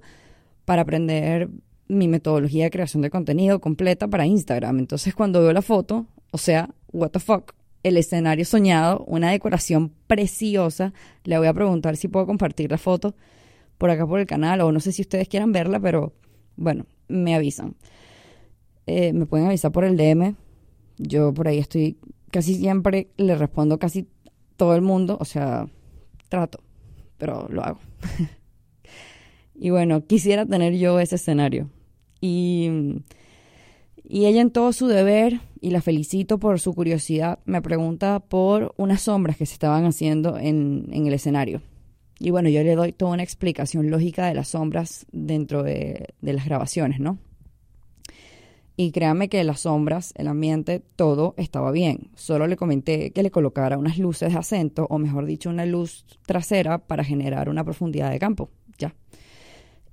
para 0.64 0.84
aprender 0.84 1.50
mi 1.90 2.08
metodología 2.08 2.64
de 2.64 2.72
creación 2.72 3.02
de 3.02 3.10
contenido 3.10 3.60
completa 3.60 4.08
para 4.08 4.26
Instagram. 4.26 4.80
Entonces 4.80 5.14
cuando 5.14 5.42
veo 5.42 5.52
la 5.52 5.62
foto, 5.62 6.06
o 6.32 6.38
sea, 6.38 6.70
what 6.94 7.10
the 7.10 7.20
fuck, 7.20 7.52
el 7.84 7.98
escenario 7.98 8.46
soñado, 8.46 9.04
una 9.06 9.32
decoración 9.32 9.92
preciosa, 10.08 10.94
le 11.26 11.38
voy 11.38 11.48
a 11.48 11.54
preguntar 11.54 11.98
si 11.98 12.08
puedo 12.08 12.26
compartir 12.26 12.72
la 12.72 12.78
foto 12.78 13.14
por 13.78 13.90
acá 13.90 14.08
por 14.08 14.22
el 14.22 14.28
canal 14.28 14.62
o 14.62 14.72
no 14.72 14.80
sé 14.80 14.94
si 14.94 15.02
ustedes 15.02 15.28
quieran 15.28 15.52
verla, 15.52 15.82
pero 15.82 16.14
bueno, 16.56 16.86
me 17.10 17.36
avisan. 17.36 17.76
Eh, 18.88 19.12
me 19.12 19.26
pueden 19.26 19.48
avisar 19.48 19.74
por 19.74 19.84
el 19.84 19.98
DM. 19.98 20.38
Yo 21.00 21.34
por 21.34 21.50
ahí 21.50 21.58
estoy 21.58 21.98
casi 22.32 22.56
siempre, 22.56 23.10
le 23.18 23.36
respondo 23.36 23.78
casi 23.78 24.08
todo 24.62 24.76
el 24.76 24.84
mundo, 24.84 25.18
o 25.20 25.26
sea, 25.26 25.68
trato, 26.30 26.60
pero 27.18 27.48
lo 27.50 27.64
hago. 27.64 27.80
y 29.56 29.72
bueno, 29.72 30.06
quisiera 30.06 30.46
tener 30.46 30.78
yo 30.78 31.00
ese 31.00 31.16
escenario. 31.16 31.72
Y, 32.20 32.70
y 34.04 34.28
ella 34.28 34.40
en 34.40 34.52
todo 34.52 34.72
su 34.72 34.86
deber, 34.86 35.40
y 35.62 35.72
la 35.72 35.82
felicito 35.82 36.38
por 36.38 36.60
su 36.60 36.76
curiosidad, 36.76 37.40
me 37.46 37.64
pregunta 37.64 38.20
por 38.20 38.76
unas 38.78 39.02
sombras 39.02 39.36
que 39.36 39.48
se 39.48 39.54
estaban 39.54 39.86
haciendo 39.86 40.38
en, 40.38 40.90
en 40.92 41.08
el 41.08 41.14
escenario. 41.16 41.64
Y 42.20 42.30
bueno, 42.30 42.48
yo 42.48 42.62
le 42.62 42.76
doy 42.76 42.92
toda 42.92 43.14
una 43.14 43.24
explicación 43.24 43.90
lógica 43.90 44.28
de 44.28 44.36
las 44.36 44.50
sombras 44.50 45.08
dentro 45.12 45.64
de, 45.64 46.14
de 46.22 46.34
las 46.34 46.46
grabaciones, 46.46 47.00
¿no? 47.00 47.18
Y 48.78 48.92
créanme 48.92 49.30
que 49.30 49.44
las 49.44 49.62
sombras, 49.62 50.14
el 50.16 50.28
ambiente, 50.28 50.82
todo 50.96 51.34
estaba 51.38 51.72
bien. 51.72 52.10
Solo 52.16 52.48
le 52.48 52.56
comenté 52.56 53.12
que 53.12 53.24
le 53.24 53.32
colocara 53.32 53.78
unas 53.78 53.98
luces 53.98 54.32
de 54.32 54.40
acento, 54.40 54.88
o 54.90 54.98
mejor 54.98 55.26
dicho, 55.26 55.50
una 55.50 55.66
luz 55.66 56.06
trasera 56.26 56.78
para 56.80 57.04
generar 57.04 57.50
una 57.50 57.64
profundidad 57.64 58.12
de 58.12 58.20
campo. 58.20 58.50
Ya. 58.78 58.96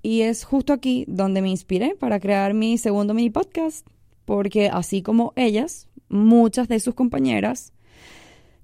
Y 0.03 0.23
es 0.23 0.45
justo 0.45 0.73
aquí 0.73 1.05
donde 1.09 1.43
me 1.43 1.51
inspiré 1.51 1.97
para 1.97 2.21
crear 2.21 2.55
mi 2.55 2.79
segundo 2.79 3.15
mini 3.15 3.31
podcast, 3.31 3.87
porque 4.25 4.69
así 4.69 5.03
como 5.03 5.33
ellas, 5.37 5.89
muchas 6.09 6.69
de 6.69 6.81
sus 6.81 6.95
compañeras 6.95 7.73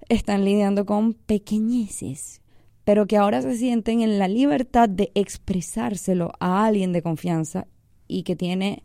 están 0.09 0.45
lidiando 0.45 0.85
con 0.85 1.13
pequeñeces, 1.13 2.41
pero 2.83 3.07
que 3.07 3.17
ahora 3.17 3.41
se 3.41 3.57
sienten 3.57 4.01
en 4.01 4.19
la 4.19 4.27
libertad 4.27 4.87
de 4.87 5.11
expresárselo 5.15 6.31
a 6.39 6.65
alguien 6.65 6.93
de 6.93 7.01
confianza 7.01 7.67
y 8.07 8.23
que 8.23 8.35
tiene 8.35 8.83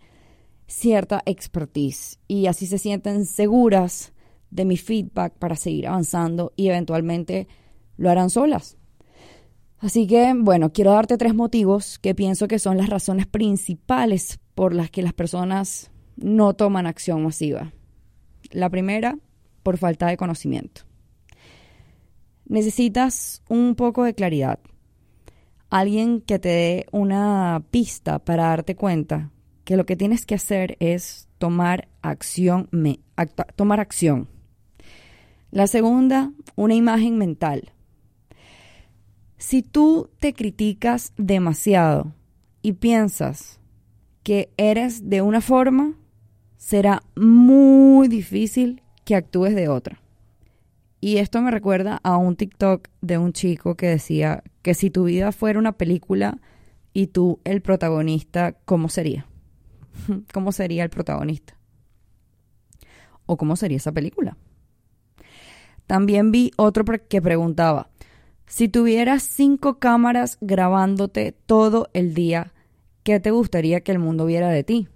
cierta 0.71 1.21
expertise 1.27 2.19
y 2.29 2.47
así 2.47 2.67
se 2.67 2.79
sienten 2.79 3.27
seguras 3.27 4.13
de 4.51 4.65
mi 4.65 4.77
feedback 4.77 5.35
para 5.35 5.57
seguir 5.57 5.89
avanzando 5.89 6.53
y 6.57 6.69
eventualmente 6.69 7.49
lo 7.97 8.09
harán 8.09 8.31
solas. 8.31 8.77
Así 9.79 10.07
que, 10.07 10.33
bueno, 10.37 10.73
quiero 10.73 10.93
darte 10.93 11.17
tres 11.17 11.35
motivos 11.35 11.99
que 11.99 12.15
pienso 12.15 12.49
que 12.49 12.59
son 12.59 12.77
las 12.77 12.89
razones 12.89 13.27
principales 13.27 14.39
por 14.55 14.75
las 14.75 14.91
que 14.91 15.03
las 15.03 15.13
personas 15.13 15.91
no 16.17 16.55
toman 16.55 16.87
acción 16.87 17.25
masiva. 17.25 17.73
La 18.51 18.69
primera, 18.69 19.19
por 19.63 19.79
falta 19.79 20.07
de 20.07 20.17
conocimiento. 20.17 20.83
Necesitas 22.45 23.43
un 23.49 23.75
poco 23.75 24.05
de 24.05 24.15
claridad. 24.15 24.61
Alguien 25.71 26.21
que 26.21 26.39
te 26.39 26.49
dé 26.49 26.87
una 26.93 27.65
pista 27.71 28.19
para 28.19 28.45
darte 28.45 28.77
cuenta 28.77 29.31
que 29.65 29.77
lo 29.77 29.87
que 29.87 29.97
tienes 29.97 30.27
que 30.27 30.35
hacer 30.35 30.77
es 30.81 31.29
tomar 31.39 31.89
acción, 32.03 32.69
tomar 33.57 33.81
acción. 33.81 34.29
La 35.51 35.67
segunda, 35.67 36.33
una 36.57 36.75
imagen 36.75 37.19
mental 37.19 37.73
si 39.41 39.63
tú 39.63 40.11
te 40.21 40.35
criticas 40.35 41.15
demasiado 41.17 42.13
y 42.61 42.75
piensas 42.75 43.59
que 44.23 44.53
eres 44.59 45.09
de 45.09 45.23
una 45.23 45.41
forma, 45.41 45.95
será 46.59 47.03
muy 47.17 48.07
difícil 48.07 48.83
que 49.07 49.17
actúes 49.17 49.55
de 49.55 49.69
otra. 49.69 49.99
Y 51.01 51.17
esto 51.17 51.41
me 51.41 51.51
recuerda 51.51 52.01
a 52.03 52.19
un 52.19 52.37
TikTok 52.37 52.89
de 53.01 53.17
un 53.17 53.33
chico 53.33 53.77
que 53.77 53.87
decía 53.87 54.45
que 54.61 54.75
si 54.75 54.91
tu 54.91 55.05
vida 55.05 55.33
fuera 55.33 55.59
una 55.59 55.73
película 55.73 56.39
y 56.93 57.07
tú 57.07 57.41
el 57.45 57.63
protagonista, 57.63 58.53
¿cómo 58.67 58.91
sería? 58.91 59.30
¿Cómo 60.33 60.53
sería 60.53 60.85
el 60.85 60.91
protagonista? 60.91 61.55
¿O 63.27 63.37
cómo 63.37 63.57
sería 63.57 63.77
esa 63.77 63.93
película? 63.93 64.37
También 65.87 66.31
vi 66.31 66.53
otro 66.57 66.85
que 66.85 67.21
preguntaba, 67.21 67.91
si 68.47 68.69
tuvieras 68.69 69.23
cinco 69.23 69.79
cámaras 69.79 70.37
grabándote 70.41 71.33
todo 71.47 71.89
el 71.93 72.15
día, 72.15 72.53
¿qué 73.05 73.21
te 73.21 73.31
gustaría 73.31 73.83
que 73.83 73.93
el 73.93 74.01
mundo 74.01 74.27
viera 74.27 74.49
de 74.49 74.65
ti? 74.65 74.89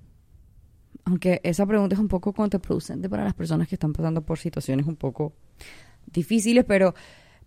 Aunque 1.05 1.41
esa 1.45 1.65
pregunta 1.65 1.95
es 1.95 2.01
un 2.01 2.09
poco 2.09 2.33
contraproducente 2.33 3.09
para 3.09 3.25
las 3.25 3.35
personas 3.35 3.69
que 3.69 3.77
están 3.77 3.93
pasando 3.93 4.23
por 4.23 4.39
situaciones 4.39 4.87
un 4.87 4.97
poco 4.97 5.35
difíciles, 6.07 6.65
pero, 6.65 6.95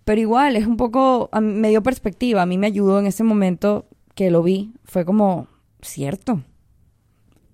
pero 0.05 0.21
igual 0.21 0.55
es 0.55 0.65
un 0.65 0.77
poco, 0.77 1.29
me 1.41 1.69
dio 1.69 1.83
perspectiva, 1.83 2.43
a 2.43 2.45
mí 2.45 2.57
me 2.57 2.67
ayudó 2.67 2.99
en 2.99 3.07
ese 3.07 3.23
momento 3.23 3.87
que 4.15 4.31
lo 4.31 4.43
vi, 4.43 4.73
fue 4.85 5.03
como, 5.03 5.47
cierto. 5.81 6.41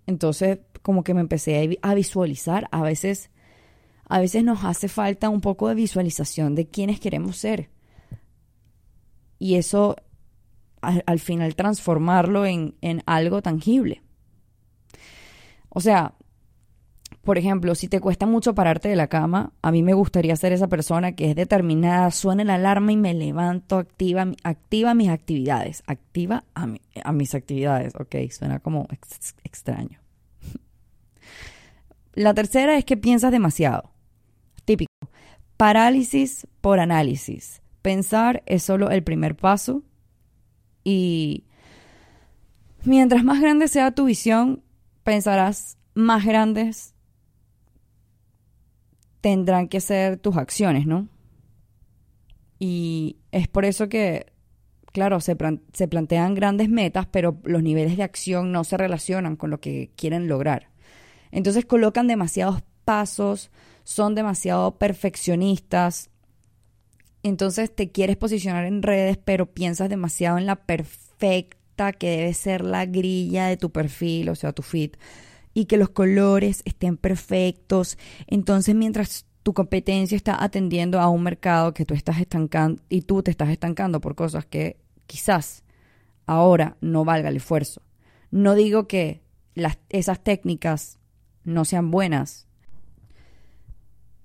Entonces, 0.07 0.59
como 0.81 1.03
que 1.03 1.13
me 1.13 1.21
empecé 1.21 1.77
a 1.81 1.93
visualizar. 1.93 2.67
A 2.71 2.81
veces, 2.81 3.29
a 4.07 4.19
veces 4.19 4.43
nos 4.43 4.63
hace 4.63 4.87
falta 4.87 5.29
un 5.29 5.41
poco 5.41 5.69
de 5.69 5.75
visualización 5.75 6.55
de 6.55 6.67
quiénes 6.67 6.99
queremos 6.99 7.37
ser. 7.37 7.69
Y 9.39 9.55
eso 9.55 9.95
al, 10.81 11.19
final 11.19 11.55
transformarlo 11.55 12.45
en, 12.45 12.75
en 12.81 13.03
algo 13.05 13.41
tangible. 13.41 14.01
O 15.69 15.79
sea, 15.79 16.13
por 17.23 17.37
ejemplo, 17.37 17.73
si 17.73 17.87
te 17.87 18.01
cuesta 18.01 18.25
mucho 18.25 18.53
pararte 18.53 18.89
de 18.89 18.97
la 18.97 19.07
cama, 19.07 19.53
a 19.61 19.71
mí 19.71 19.81
me 19.81 19.93
gustaría 19.93 20.35
ser 20.35 20.51
esa 20.51 20.67
persona 20.67 21.13
que 21.13 21.29
es 21.29 21.37
determinada, 21.37 22.11
suena 22.11 22.43
la 22.43 22.55
alarma 22.55 22.91
y 22.91 22.97
me 22.97 23.13
levanto, 23.13 23.77
activa, 23.77 24.27
activa 24.43 24.93
mis 24.93 25.07
actividades, 25.07 25.83
activa 25.87 26.43
a, 26.53 26.67
mis 27.13 27.33
actividades, 27.33 27.95
ok, 27.95 28.29
suena 28.29 28.59
como 28.59 28.89
extraño. 29.43 29.99
La 32.13 32.33
tercera 32.33 32.77
es 32.77 32.83
que 32.83 32.97
piensas 32.97 33.31
demasiado, 33.31 33.89
típico, 34.65 34.91
parálisis 35.55 36.45
por 36.59 36.81
análisis. 36.81 37.61
Pensar 37.81 38.43
es 38.45 38.63
solo 38.63 38.91
el 38.91 39.01
primer 39.01 39.37
paso 39.37 39.81
y 40.83 41.45
mientras 42.83 43.23
más 43.23 43.39
grande 43.39 43.69
sea 43.69 43.91
tu 43.91 44.05
visión, 44.05 44.61
pensarás 45.03 45.77
más 45.93 46.25
grandes 46.25 46.92
tendrán 49.23 49.69
que 49.69 49.79
ser 49.79 50.17
tus 50.17 50.35
acciones, 50.35 50.85
¿no? 50.85 51.07
Y 52.59 53.15
es 53.31 53.47
por 53.47 53.63
eso 53.63 53.87
que, 53.87 54.25
claro, 54.91 55.21
se, 55.21 55.37
se 55.71 55.87
plantean 55.87 56.35
grandes 56.35 56.67
metas, 56.67 57.07
pero 57.09 57.39
los 57.45 57.63
niveles 57.63 57.95
de 57.95 58.03
acción 58.03 58.51
no 58.51 58.65
se 58.65 58.75
relacionan 58.75 59.37
con 59.37 59.49
lo 59.49 59.61
que 59.61 59.91
quieren 59.95 60.27
lograr. 60.27 60.67
Entonces 61.31 61.63
colocan 61.63 62.05
demasiados 62.07 62.63
pasos, 62.83 63.49
son 63.85 64.13
demasiado 64.13 64.77
perfeccionistas. 64.77 66.09
Entonces 67.23 67.73
te 67.73 67.91
quieres 67.93 68.17
posicionar 68.17 68.65
en 68.65 68.83
redes, 68.83 69.17
pero 69.23 69.45
piensas 69.45 69.87
demasiado 69.87 70.37
en 70.37 70.47
la 70.47 70.57
perfecta 70.57 71.93
que 71.93 72.09
debe 72.09 72.33
ser 72.33 72.61
la 72.61 72.85
grilla 72.85 73.47
de 73.47 73.55
tu 73.55 73.71
perfil, 73.71 74.27
o 74.27 74.35
sea, 74.35 74.51
tu 74.51 74.63
feed 74.63 74.91
y 75.53 75.65
que 75.65 75.77
los 75.77 75.89
colores 75.89 76.61
estén 76.65 76.97
perfectos. 76.97 77.97
Entonces, 78.27 78.75
mientras 78.75 79.25
tu 79.43 79.53
competencia 79.53 80.15
está 80.15 80.41
atendiendo 80.41 80.99
a 80.99 81.09
un 81.09 81.23
mercado 81.23 81.73
que 81.73 81.85
tú 81.85 81.93
estás 81.93 82.19
estancando 82.19 82.81
y 82.89 83.01
tú 83.01 83.21
te 83.21 83.31
estás 83.31 83.49
estancando 83.49 83.99
por 84.01 84.15
cosas 84.15 84.45
que 84.45 84.77
quizás 85.05 85.63
ahora 86.25 86.77
no 86.81 87.05
valga 87.05 87.29
el 87.29 87.37
esfuerzo. 87.37 87.81
No 88.31 88.55
digo 88.55 88.87
que 88.87 89.21
las, 89.53 89.77
esas 89.89 90.23
técnicas 90.23 90.97
no 91.43 91.65
sean 91.65 91.91
buenas. 91.91 92.47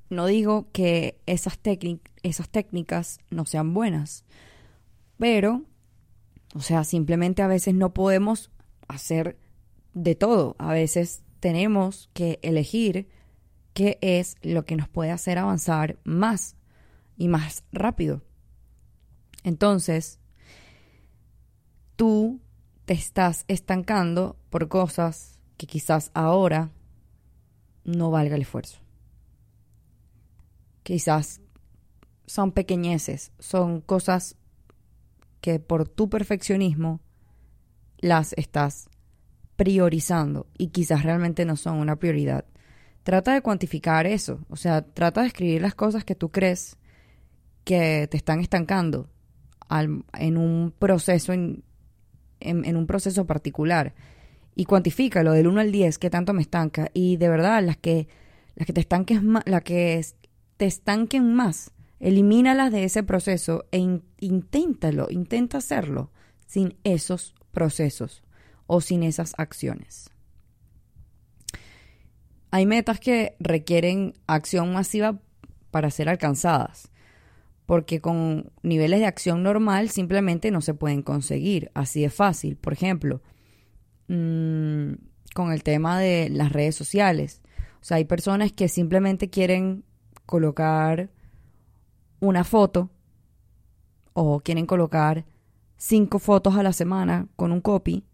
No 0.08 0.26
digo 0.26 0.68
que 0.72 1.20
esas, 1.26 1.58
esas 2.22 2.48
técnicas 2.48 3.18
no 3.30 3.44
sean 3.44 3.74
buenas. 3.74 4.24
Pero, 5.18 5.64
o 6.54 6.60
sea, 6.60 6.84
simplemente 6.84 7.42
a 7.42 7.48
veces 7.48 7.74
no 7.74 7.92
podemos 7.92 8.50
hacer 8.86 9.36
de 10.02 10.14
todo. 10.14 10.54
A 10.58 10.72
veces 10.72 11.22
tenemos 11.40 12.08
que 12.12 12.38
elegir 12.42 13.08
qué 13.74 13.98
es 14.00 14.36
lo 14.42 14.64
que 14.64 14.76
nos 14.76 14.88
puede 14.88 15.10
hacer 15.10 15.38
avanzar 15.38 15.98
más 16.04 16.56
y 17.16 17.28
más 17.28 17.64
rápido. 17.72 18.22
Entonces, 19.44 20.20
tú 21.96 22.40
te 22.84 22.94
estás 22.94 23.44
estancando 23.48 24.36
por 24.50 24.68
cosas 24.68 25.38
que 25.56 25.66
quizás 25.66 26.10
ahora 26.14 26.70
no 27.84 28.10
valga 28.10 28.36
el 28.36 28.42
esfuerzo. 28.42 28.78
Quizás 30.82 31.40
son 32.26 32.52
pequeñeces, 32.52 33.32
son 33.38 33.80
cosas 33.80 34.36
que 35.40 35.58
por 35.60 35.88
tu 35.88 36.08
perfeccionismo 36.08 37.00
las 37.98 38.32
estás 38.34 38.88
priorizando 39.58 40.46
y 40.56 40.68
quizás 40.68 41.02
realmente 41.02 41.44
no 41.44 41.56
son 41.56 41.78
una 41.78 41.96
prioridad. 41.96 42.44
Trata 43.02 43.34
de 43.34 43.42
cuantificar 43.42 44.06
eso, 44.06 44.38
o 44.48 44.54
sea, 44.54 44.82
trata 44.82 45.22
de 45.22 45.26
escribir 45.26 45.60
las 45.60 45.74
cosas 45.74 46.04
que 46.04 46.14
tú 46.14 46.30
crees 46.30 46.78
que 47.64 48.06
te 48.08 48.16
están 48.16 48.38
estancando 48.38 49.10
en 49.68 50.36
un 50.36 50.72
proceso 50.78 51.32
en, 51.32 51.64
un 52.40 52.86
proceso 52.86 53.26
particular. 53.26 53.94
Y 54.54 54.64
cuantifícalo 54.64 55.32
del 55.32 55.48
1 55.48 55.60
al 55.60 55.72
10 55.72 55.98
qué 55.98 56.08
tanto 56.08 56.32
me 56.32 56.42
estanca. 56.42 56.88
Y 56.94 57.16
de 57.16 57.28
verdad 57.28 57.60
las 57.64 57.76
que 57.76 58.06
las 58.54 58.64
que 58.64 58.72
te 58.72 58.80
estanquen 58.80 59.26
más, 59.26 59.42
las 59.44 59.62
que 59.62 60.04
te 60.56 60.66
estanquen 60.66 61.34
más, 61.34 61.72
elimínalas 61.98 62.70
de 62.70 62.84
ese 62.84 63.02
proceso 63.02 63.66
e 63.72 64.00
inténtalo, 64.20 65.08
intenta 65.10 65.58
hacerlo 65.58 66.12
sin 66.46 66.76
esos 66.84 67.34
procesos 67.50 68.22
o 68.68 68.80
sin 68.80 69.02
esas 69.02 69.34
acciones. 69.38 70.10
Hay 72.52 72.66
metas 72.66 73.00
que 73.00 73.34
requieren 73.40 74.14
acción 74.28 74.72
masiva 74.72 75.18
para 75.72 75.90
ser 75.90 76.08
alcanzadas, 76.08 76.90
porque 77.66 78.00
con 78.00 78.52
niveles 78.62 79.00
de 79.00 79.06
acción 79.06 79.42
normal 79.42 79.90
simplemente 79.90 80.50
no 80.50 80.60
se 80.60 80.74
pueden 80.74 81.02
conseguir, 81.02 81.70
así 81.74 82.02
de 82.02 82.10
fácil. 82.10 82.56
Por 82.56 82.72
ejemplo, 82.72 83.20
mm, 84.06 84.92
con 85.34 85.52
el 85.52 85.62
tema 85.62 85.98
de 85.98 86.28
las 86.30 86.52
redes 86.52 86.76
sociales. 86.76 87.42
O 87.80 87.84
sea, 87.84 87.96
hay 87.96 88.04
personas 88.04 88.52
que 88.52 88.68
simplemente 88.68 89.30
quieren 89.30 89.84
colocar 90.26 91.10
una 92.20 92.44
foto 92.44 92.90
o 94.12 94.40
quieren 94.40 94.66
colocar 94.66 95.24
cinco 95.76 96.18
fotos 96.18 96.56
a 96.56 96.62
la 96.62 96.72
semana 96.72 97.28
con 97.36 97.52
un 97.52 97.60
copy 97.60 98.04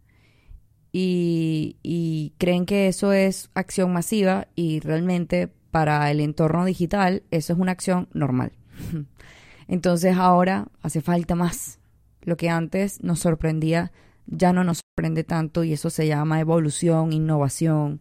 y, 0.96 2.32
creen 2.38 2.66
que 2.66 2.86
eso 2.86 3.12
es 3.12 3.50
acción 3.54 3.92
masiva 3.92 4.46
y 4.54 4.78
realmente 4.78 5.50
para 5.72 6.08
el 6.12 6.20
entorno 6.20 6.64
digital 6.64 7.24
eso 7.32 7.52
es 7.52 7.58
una 7.58 7.72
acción 7.72 8.08
normal. 8.12 8.52
Entonces 9.68 10.16
ahora 10.16 10.68
hace 10.82 11.00
falta 11.00 11.34
más. 11.34 11.80
Lo 12.22 12.36
que 12.36 12.48
antes 12.48 13.02
nos 13.02 13.18
sorprendía 13.18 13.90
ya 14.26 14.52
no 14.52 14.62
nos 14.62 14.82
sorprende 14.88 15.24
tanto 15.24 15.64
y 15.64 15.72
eso 15.72 15.90
se 15.90 16.06
llama 16.06 16.38
evolución, 16.38 17.12
innovación. 17.12 17.98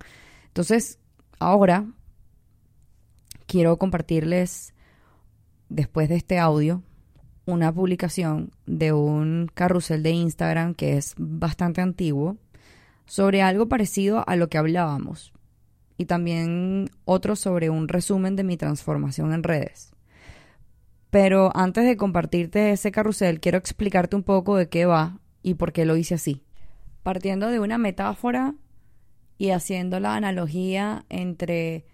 Entonces 0.48 1.00
ahora 1.40 1.88
quiero 3.48 3.78
compartirles 3.78 4.76
después 5.68 6.10
de 6.10 6.16
este 6.18 6.38
audio 6.38 6.84
una 7.46 7.74
publicación 7.74 8.52
de 8.68 8.94
un 8.94 9.50
carrusel 9.52 10.04
de 10.04 10.12
Instagram 10.12 10.76
que 10.76 10.98
es 10.98 11.16
bastante 11.18 11.82
antiguo 11.82 12.38
sobre 13.06 13.42
algo 13.42 13.68
parecido 13.68 14.24
a 14.28 14.36
lo 14.36 14.50
que 14.50 14.58
hablábamos 14.58 15.34
y 15.98 16.06
también 16.06 16.90
otro 17.06 17.36
sobre 17.36 17.70
un 17.70 17.88
resumen 17.88 18.36
de 18.36 18.44
mi 18.44 18.58
transformación 18.58 19.34
en 19.34 19.44
redes. 19.44 19.94
Pero 21.10 21.56
antes 21.56 21.86
de 21.86 21.98
compartirte 21.98 22.72
ese 22.72 22.92
carrusel, 22.92 23.40
quiero 23.40 23.58
explicarte 23.58 24.16
un 24.16 24.24
poco 24.24 24.58
de 24.58 24.68
qué 24.68 24.86
va 24.86 25.20
y 25.44 25.54
por 25.54 25.72
qué 25.72 25.86
lo 25.86 25.96
hice 25.96 26.16
así. 26.16 26.44
Partiendo 27.04 27.50
de 27.50 27.60
una 27.60 27.78
metáfora 27.78 28.56
y 29.38 29.52
haciendo 29.52 30.00
la 30.00 30.16
analogía 30.16 31.06
entre 31.10 31.86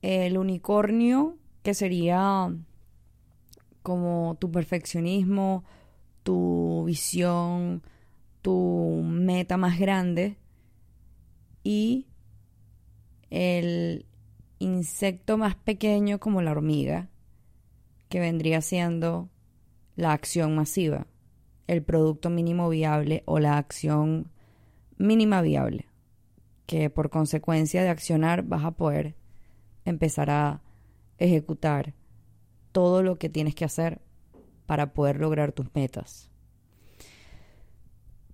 el 0.00 0.38
unicornio, 0.38 1.36
que 1.62 1.74
sería 1.74 2.50
como 3.82 4.36
tu 4.40 4.50
perfeccionismo, 4.50 5.64
tu 6.22 6.84
visión, 6.86 7.82
tu 8.42 9.02
meta 9.04 9.56
más 9.56 9.78
grande 9.78 10.36
y 11.62 12.06
el 13.30 14.06
insecto 14.58 15.38
más 15.38 15.54
pequeño 15.54 16.18
como 16.18 16.42
la 16.42 16.52
hormiga, 16.52 17.08
que 18.08 18.20
vendría 18.20 18.60
siendo 18.60 19.28
la 19.96 20.12
acción 20.12 20.54
masiva, 20.54 21.06
el 21.66 21.82
producto 21.82 22.30
mínimo 22.30 22.68
viable 22.68 23.22
o 23.26 23.38
la 23.38 23.58
acción 23.58 24.30
mínima 24.96 25.42
viable, 25.42 25.86
que 26.66 26.90
por 26.90 27.10
consecuencia 27.10 27.82
de 27.82 27.88
accionar 27.88 28.42
vas 28.42 28.64
a 28.64 28.72
poder 28.72 29.14
empezar 29.84 30.30
a 30.30 30.62
ejecutar 31.18 31.94
todo 32.72 33.02
lo 33.02 33.18
que 33.18 33.28
tienes 33.28 33.54
que 33.54 33.64
hacer 33.64 34.00
para 34.66 34.92
poder 34.92 35.18
lograr 35.18 35.52
tus 35.52 35.74
metas. 35.74 36.27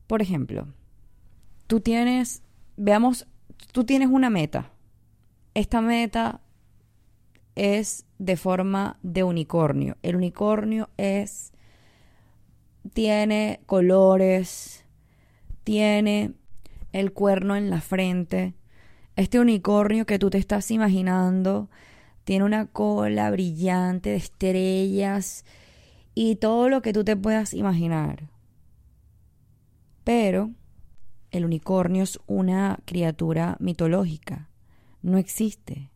Por 0.07 0.23
ejemplo, 0.23 0.67
tú 1.67 1.81
tienes, 1.81 2.43
veamos, 2.77 3.27
tú 3.73 3.85
tienes 3.85 4.09
una 4.09 4.31
meta. 4.31 4.71
Esta 5.55 5.81
meta 5.81 6.41
es 7.55 8.07
de 8.19 8.37
forma 8.37 8.99
de 9.03 9.23
unicornio. 9.23 9.97
El 10.03 10.17
unicornio 10.17 10.91
es, 10.97 11.53
tiene 12.93 13.61
colores, 13.67 14.85
tiene 15.63 16.35
el 16.93 17.13
cuerno 17.13 17.57
en 17.57 17.71
la 17.71 17.81
frente, 17.81 18.55
Este 19.17 19.39
unicornio 19.39 20.07
que 20.07 20.19
tú 20.19 20.29
te 20.29 20.39
estás 20.39 20.73
imaginando 20.73 21.69
tiene 22.25 22.45
una 22.45 22.67
cola 22.67 23.31
brillante 23.31 24.11
de 24.11 24.17
estrellas 24.17 25.45
y 26.15 26.37
todo 26.37 26.69
lo 26.69 26.83
que 26.83 26.93
tú 26.93 27.05
te 27.05 27.17
puedas 27.17 27.55
imaginar. 27.55 28.34
Pero 30.05 30.51
el 31.31 31.45
unicornio 31.45 32.03
es 32.03 32.21
una 32.27 32.79
criatura 32.85 33.57
mitológica, 33.59 34.51
no 35.03 35.19
existe. 35.19 35.91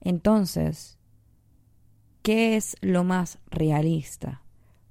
Entonces, 0.00 0.98
¿qué 2.22 2.56
es 2.56 2.76
lo 2.80 3.02
más 3.02 3.38
realista? 3.50 4.42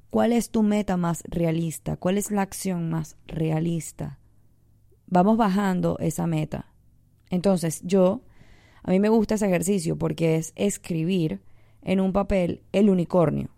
¿Cuál 0.09 0.33
es 0.33 0.49
tu 0.49 0.63
meta 0.63 0.97
más 0.97 1.23
realista? 1.27 1.95
¿Cuál 1.95 2.17
es 2.17 2.31
la 2.31 2.41
acción 2.41 2.89
más 2.89 3.17
realista? 3.27 4.19
Vamos 5.05 5.37
bajando 5.37 5.97
esa 5.99 6.27
meta. 6.27 6.73
Entonces, 7.29 7.81
yo, 7.83 8.21
a 8.83 8.91
mí 8.91 8.99
me 8.99 9.09
gusta 9.09 9.35
ese 9.35 9.45
ejercicio 9.47 9.97
porque 9.97 10.37
es 10.37 10.53
escribir 10.55 11.41
en 11.81 11.99
un 11.99 12.13
papel 12.13 12.63
el 12.71 12.89
unicornio. 12.89 13.49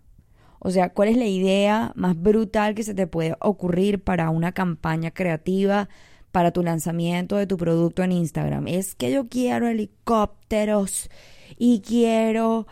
O 0.60 0.70
sea, 0.70 0.92
¿cuál 0.92 1.08
es 1.08 1.16
la 1.16 1.26
idea 1.26 1.92
más 1.96 2.20
brutal 2.20 2.74
que 2.74 2.82
se 2.82 2.94
te 2.94 3.06
puede 3.06 3.34
ocurrir 3.40 4.04
para 4.04 4.28
una 4.30 4.52
campaña 4.52 5.10
creativa, 5.10 5.88
para 6.32 6.52
tu 6.52 6.62
lanzamiento 6.62 7.36
de 7.36 7.46
tu 7.46 7.56
producto 7.56 8.02
en 8.02 8.12
Instagram? 8.12 8.68
Es 8.68 8.94
que 8.94 9.10
yo 9.10 9.28
quiero 9.28 9.68
helicópteros 9.68 11.08
y 11.56 11.80
quiero 11.80 12.66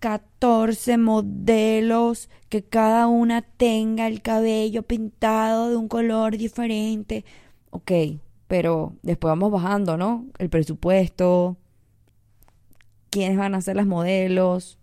14 0.00 0.98
modelos 0.98 2.28
que 2.50 2.62
cada 2.62 3.06
una 3.06 3.40
tenga 3.40 4.06
el 4.06 4.20
cabello 4.20 4.82
pintado 4.82 5.70
de 5.70 5.76
un 5.76 5.88
color 5.88 6.36
diferente. 6.36 7.24
Ok, 7.70 7.90
pero 8.48 8.92
después 9.02 9.30
vamos 9.30 9.50
bajando, 9.50 9.96
¿no? 9.96 10.26
El 10.38 10.50
presupuesto, 10.50 11.56
quiénes 13.08 13.38
van 13.38 13.54
a 13.54 13.62
ser 13.62 13.76
las 13.76 13.86
modelos, 13.86 14.78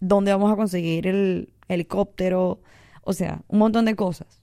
dónde 0.00 0.32
vamos 0.32 0.50
a 0.50 0.56
conseguir 0.56 1.06
el 1.06 1.52
helicóptero, 1.74 2.60
o 3.02 3.12
sea, 3.12 3.42
un 3.48 3.58
montón 3.58 3.84
de 3.84 3.96
cosas. 3.96 4.42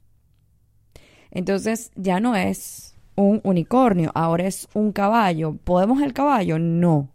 Entonces 1.32 1.92
ya 1.96 2.20
no 2.20 2.36
es 2.36 2.96
un 3.16 3.42
unicornio, 3.44 4.12
ahora 4.16 4.48
es 4.48 4.68
un 4.74 4.92
caballo. 4.92 5.56
¿Podemos 5.64 6.02
el 6.02 6.14
caballo? 6.14 6.58
No. 6.58 7.10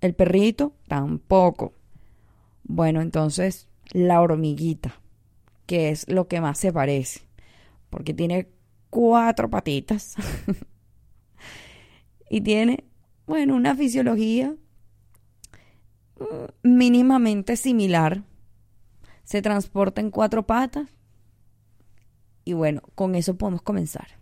El 0.00 0.14
perrito 0.14 0.74
tampoco. 0.88 1.74
Bueno, 2.64 3.00
entonces 3.00 3.68
la 3.92 4.20
hormiguita, 4.20 5.00
que 5.66 5.90
es 5.90 6.08
lo 6.08 6.26
que 6.28 6.40
más 6.40 6.58
se 6.58 6.72
parece, 6.72 7.20
porque 7.90 8.14
tiene 8.14 8.48
cuatro 8.90 9.48
patitas 9.48 10.16
y 12.30 12.40
tiene, 12.40 12.84
bueno, 13.26 13.54
una 13.54 13.74
fisiología 13.74 14.54
mm, 16.18 16.68
mínimamente 16.68 17.56
similar. 17.56 18.22
Se 19.24 19.42
transporta 19.42 20.00
en 20.00 20.10
cuatro 20.10 20.46
patas 20.46 20.88
y 22.44 22.52
bueno, 22.54 22.82
con 22.94 23.14
eso 23.14 23.36
podemos 23.36 23.62
comenzar. 23.62 24.18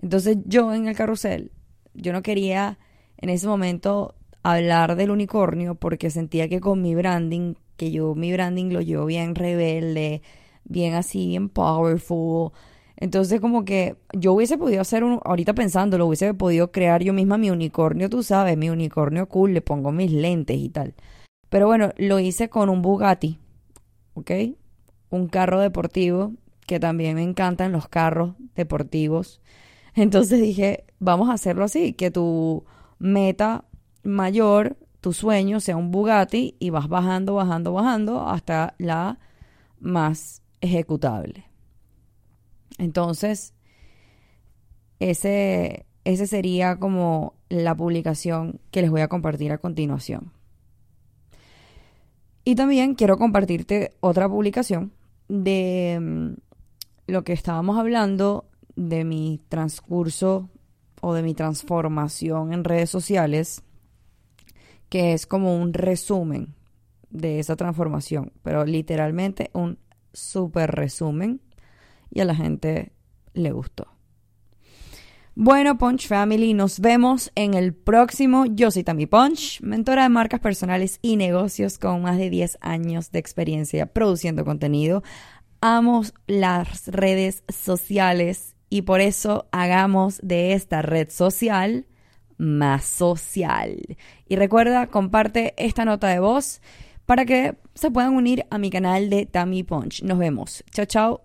Entonces 0.00 0.38
yo 0.44 0.74
en 0.74 0.88
el 0.88 0.96
carrusel, 0.96 1.52
yo 1.94 2.12
no 2.12 2.22
quería 2.22 2.78
en 3.16 3.30
ese 3.30 3.46
momento 3.46 4.14
hablar 4.42 4.96
del 4.96 5.10
unicornio 5.10 5.74
porque 5.74 6.10
sentía 6.10 6.48
que 6.48 6.60
con 6.60 6.82
mi 6.82 6.94
branding, 6.94 7.54
que 7.76 7.90
yo 7.90 8.14
mi 8.14 8.32
branding 8.32 8.72
lo 8.72 8.80
llevo 8.82 9.06
bien 9.06 9.34
rebelde, 9.34 10.22
bien 10.64 10.94
así, 10.94 11.28
bien 11.28 11.48
powerful. 11.48 12.52
Entonces 12.96 13.40
como 13.40 13.64
que 13.64 13.96
yo 14.12 14.34
hubiese 14.34 14.58
podido 14.58 14.80
hacer 14.80 15.02
un, 15.04 15.20
ahorita 15.24 15.54
pensando, 15.54 15.98
lo 15.98 16.06
hubiese 16.06 16.34
podido 16.34 16.70
crear 16.70 17.02
yo 17.02 17.12
misma 17.12 17.38
mi 17.38 17.50
unicornio, 17.50 18.08
tú 18.08 18.22
sabes, 18.22 18.56
mi 18.56 18.70
unicornio 18.70 19.28
cool, 19.28 19.54
le 19.54 19.62
pongo 19.62 19.90
mis 19.90 20.12
lentes 20.12 20.58
y 20.58 20.68
tal. 20.68 20.94
Pero 21.48 21.66
bueno, 21.66 21.92
lo 21.96 22.18
hice 22.18 22.48
con 22.48 22.68
un 22.68 22.82
Bugatti, 22.82 23.38
¿ok? 24.14 24.30
Un 25.10 25.28
carro 25.28 25.60
deportivo, 25.60 26.32
que 26.66 26.80
también 26.80 27.16
me 27.16 27.22
encantan 27.22 27.72
los 27.72 27.88
carros 27.88 28.34
deportivos. 28.54 29.40
Entonces 29.94 30.40
dije, 30.40 30.84
vamos 30.98 31.28
a 31.28 31.34
hacerlo 31.34 31.64
así, 31.64 31.92
que 31.92 32.10
tu 32.10 32.64
meta 32.98 33.64
mayor 34.02 34.76
tu 35.04 35.12
sueño 35.12 35.60
sea 35.60 35.76
un 35.76 35.90
Bugatti 35.90 36.56
y 36.58 36.70
vas 36.70 36.88
bajando, 36.88 37.34
bajando, 37.34 37.74
bajando 37.74 38.26
hasta 38.26 38.74
la 38.78 39.18
más 39.78 40.40
ejecutable. 40.62 41.44
Entonces, 42.78 43.52
ese, 45.00 45.84
ese 46.04 46.26
sería 46.26 46.76
como 46.76 47.34
la 47.50 47.74
publicación 47.74 48.60
que 48.70 48.80
les 48.80 48.90
voy 48.90 49.02
a 49.02 49.08
compartir 49.08 49.52
a 49.52 49.58
continuación. 49.58 50.32
Y 52.44 52.54
también 52.54 52.94
quiero 52.94 53.16
compartirte 53.16 53.94
otra 54.00 54.28
publicación 54.28 54.92
de 55.28 55.98
mm, 56.00 56.32
lo 57.06 57.24
que 57.24 57.32
estábamos 57.32 57.78
hablando 57.78 58.46
de 58.76 59.04
mi 59.04 59.40
transcurso 59.48 60.50
o 61.00 61.14
de 61.14 61.22
mi 61.22 61.34
transformación 61.34 62.52
en 62.52 62.64
redes 62.64 62.90
sociales 62.90 63.62
que 64.88 65.12
es 65.12 65.26
como 65.26 65.56
un 65.56 65.72
resumen 65.72 66.54
de 67.10 67.38
esa 67.38 67.56
transformación, 67.56 68.32
pero 68.42 68.64
literalmente 68.64 69.50
un 69.52 69.78
super 70.12 70.70
resumen 70.70 71.40
y 72.10 72.20
a 72.20 72.24
la 72.24 72.34
gente 72.34 72.92
le 73.32 73.52
gustó. 73.52 73.93
Bueno, 75.36 75.78
Punch 75.78 76.06
Family, 76.06 76.54
nos 76.54 76.78
vemos 76.78 77.32
en 77.34 77.54
el 77.54 77.74
próximo. 77.74 78.46
Yo 78.46 78.70
soy 78.70 78.84
Tammy 78.84 79.06
Punch, 79.06 79.60
mentora 79.62 80.04
de 80.04 80.08
marcas 80.08 80.38
personales 80.38 81.00
y 81.02 81.16
negocios 81.16 81.76
con 81.76 82.02
más 82.02 82.18
de 82.18 82.30
10 82.30 82.58
años 82.60 83.10
de 83.10 83.18
experiencia 83.18 83.86
produciendo 83.86 84.44
contenido. 84.44 85.02
Amo 85.60 86.02
las 86.28 86.86
redes 86.86 87.42
sociales 87.48 88.54
y 88.70 88.82
por 88.82 89.00
eso 89.00 89.48
hagamos 89.50 90.20
de 90.22 90.52
esta 90.52 90.82
red 90.82 91.10
social 91.10 91.86
más 92.36 92.84
social. 92.84 93.76
Y 94.28 94.36
recuerda, 94.36 94.86
comparte 94.86 95.54
esta 95.56 95.84
nota 95.84 96.06
de 96.08 96.20
voz 96.20 96.60
para 97.06 97.24
que 97.24 97.56
se 97.74 97.90
puedan 97.90 98.14
unir 98.14 98.46
a 98.50 98.58
mi 98.58 98.70
canal 98.70 99.10
de 99.10 99.26
Tammy 99.26 99.64
Punch. 99.64 100.04
Nos 100.04 100.18
vemos. 100.18 100.62
Chao, 100.70 100.86
chao. 100.86 101.22